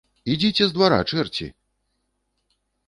Ідзіце 0.35 0.63
з 0.71 0.75
двара, 0.77 0.99
чэрці! 1.11 1.47